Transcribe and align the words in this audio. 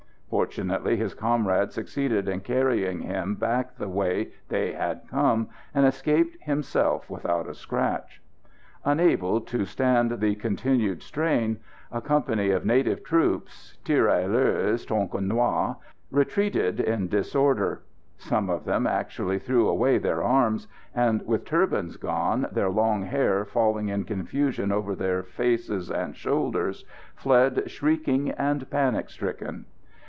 Fortunately, 0.31 0.95
his 0.95 1.13
comrade 1.13 1.73
succeeded 1.73 2.29
in 2.29 2.39
carrying 2.39 3.01
him 3.01 3.35
back 3.35 3.75
the 3.75 3.89
way 3.89 4.29
they 4.47 4.71
had 4.71 5.01
come, 5.09 5.49
and 5.75 5.85
escaped 5.85 6.41
himself 6.41 7.09
without 7.09 7.49
a 7.49 7.53
scratch. 7.53 8.21
Unable 8.85 9.41
to 9.41 9.65
stand 9.65 10.21
the 10.21 10.35
continued 10.35 11.03
strain, 11.03 11.59
a 11.91 11.99
company 11.99 12.49
of 12.51 12.65
native 12.65 13.03
troops 13.03 13.77
tirailleurs 13.83 14.85
Tonkinois 14.85 15.75
retreated 16.11 16.79
in 16.79 17.09
disorder. 17.09 17.81
Some 18.17 18.49
of 18.49 18.63
them 18.63 18.87
actually 18.87 19.37
threw 19.37 19.67
away 19.67 19.97
their 19.97 20.23
arms, 20.23 20.69
and, 20.95 21.21
with 21.27 21.43
turbans 21.43 21.97
gone, 21.97 22.47
their 22.53 22.69
long 22.69 23.01
hair 23.03 23.43
falling 23.43 23.89
in 23.89 24.05
confusion 24.05 24.71
over 24.71 24.95
their 24.95 25.23
face 25.23 25.69
and 25.69 26.15
shoulders, 26.15 26.85
fled 27.17 27.69
shrieking 27.69 28.31
and 28.31 28.69
panic 28.69 29.09
stricken. 29.09 29.65